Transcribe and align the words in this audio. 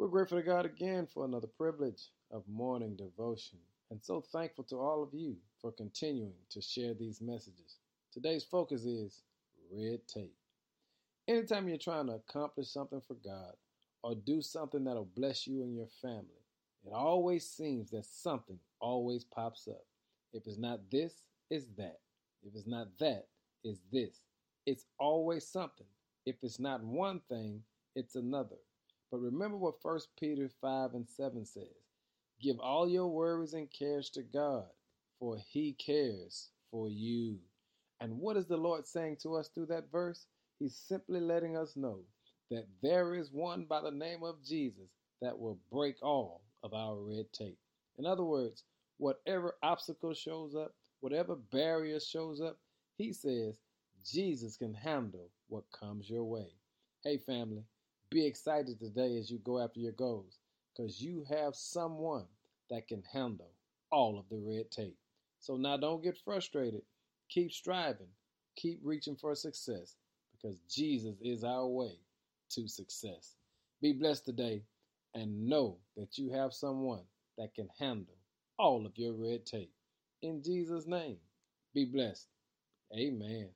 We're 0.00 0.08
grateful 0.08 0.38
to 0.38 0.42
God 0.42 0.64
again 0.64 1.06
for 1.06 1.26
another 1.26 1.46
privilege 1.46 2.08
of 2.30 2.48
morning 2.48 2.96
devotion, 2.96 3.58
and 3.90 4.02
so 4.02 4.22
thankful 4.22 4.64
to 4.64 4.76
all 4.76 5.02
of 5.02 5.12
you 5.12 5.36
for 5.60 5.72
continuing 5.72 6.32
to 6.52 6.62
share 6.62 6.94
these 6.94 7.20
messages. 7.20 7.76
Today's 8.10 8.42
focus 8.42 8.86
is 8.86 9.20
red 9.70 9.98
tape. 10.08 10.34
Anytime 11.28 11.68
you're 11.68 11.76
trying 11.76 12.06
to 12.06 12.14
accomplish 12.14 12.68
something 12.68 13.02
for 13.06 13.12
God 13.22 13.52
or 14.02 14.14
do 14.14 14.40
something 14.40 14.84
that'll 14.84 15.04
bless 15.04 15.46
you 15.46 15.64
and 15.64 15.76
your 15.76 15.90
family, 16.00 16.46
it 16.86 16.94
always 16.94 17.46
seems 17.46 17.90
that 17.90 18.06
something 18.06 18.58
always 18.80 19.24
pops 19.24 19.68
up. 19.68 19.84
If 20.32 20.46
it's 20.46 20.56
not 20.56 20.80
this, 20.90 21.24
it's 21.50 21.66
that. 21.76 21.98
If 22.42 22.54
it's 22.54 22.66
not 22.66 22.88
that, 23.00 23.26
it's 23.64 23.80
this. 23.92 24.22
It's 24.64 24.86
always 24.98 25.46
something. 25.46 25.86
If 26.24 26.36
it's 26.42 26.58
not 26.58 26.82
one 26.82 27.20
thing, 27.28 27.60
it's 27.94 28.14
another. 28.14 28.56
But 29.10 29.18
remember 29.18 29.56
what 29.56 29.82
1 29.82 30.00
Peter 30.18 30.48
5 30.60 30.94
and 30.94 31.08
7 31.08 31.44
says 31.44 31.64
Give 32.40 32.58
all 32.60 32.88
your 32.88 33.08
worries 33.08 33.54
and 33.54 33.70
cares 33.70 34.08
to 34.10 34.22
God, 34.22 34.66
for 35.18 35.36
he 35.36 35.74
cares 35.74 36.50
for 36.70 36.88
you. 36.88 37.38
And 38.00 38.18
what 38.18 38.36
is 38.36 38.46
the 38.46 38.56
Lord 38.56 38.86
saying 38.86 39.18
to 39.22 39.36
us 39.36 39.48
through 39.48 39.66
that 39.66 39.90
verse? 39.92 40.26
He's 40.58 40.76
simply 40.76 41.20
letting 41.20 41.56
us 41.56 41.76
know 41.76 42.00
that 42.50 42.66
there 42.82 43.14
is 43.14 43.30
one 43.32 43.66
by 43.68 43.80
the 43.80 43.90
name 43.90 44.22
of 44.22 44.42
Jesus 44.44 44.90
that 45.20 45.38
will 45.38 45.58
break 45.70 45.96
all 46.02 46.42
of 46.62 46.72
our 46.72 46.96
red 46.96 47.26
tape. 47.32 47.58
In 47.98 48.06
other 48.06 48.24
words, 48.24 48.64
whatever 48.98 49.56
obstacle 49.62 50.14
shows 50.14 50.54
up, 50.54 50.72
whatever 51.00 51.36
barrier 51.36 52.00
shows 52.00 52.40
up, 52.40 52.58
he 52.96 53.12
says 53.12 53.54
Jesus 54.04 54.56
can 54.56 54.74
handle 54.74 55.30
what 55.48 55.64
comes 55.78 56.08
your 56.08 56.24
way. 56.24 56.48
Hey, 57.04 57.18
family, 57.18 57.64
be 58.10 58.26
excited 58.26 58.80
today 58.80 59.18
as 59.18 59.30
you 59.30 59.38
go 59.38 59.60
after 59.60 59.80
your 59.80 59.92
goals 59.92 60.40
because 60.76 61.00
you 61.00 61.24
have 61.30 61.54
someone 61.54 62.26
that 62.70 62.88
can 62.88 63.02
handle 63.12 63.52
all 63.92 64.18
of 64.18 64.28
the 64.28 64.38
red 64.38 64.70
tape. 64.70 64.98
So 65.38 65.56
now 65.56 65.76
don't 65.76 66.02
get 66.02 66.18
frustrated. 66.24 66.82
Keep 67.30 67.52
striving. 67.52 68.08
Keep 68.56 68.80
reaching 68.82 69.16
for 69.16 69.34
success 69.34 69.96
because 70.32 70.60
Jesus 70.68 71.16
is 71.22 71.44
our 71.44 71.66
way 71.66 72.00
to 72.50 72.68
success. 72.68 73.36
Be 73.80 73.92
blessed 73.92 74.24
today 74.26 74.64
and 75.14 75.46
know 75.48 75.78
that 75.96 76.18
you 76.18 76.30
have 76.32 76.52
someone 76.52 77.04
that 77.38 77.54
can 77.54 77.68
handle 77.78 78.18
all 78.58 78.86
of 78.86 78.92
your 78.96 79.14
red 79.14 79.46
tape. 79.46 79.72
In 80.22 80.42
Jesus' 80.42 80.86
name, 80.86 81.18
be 81.74 81.84
blessed. 81.84 82.28
Amen. 82.96 83.50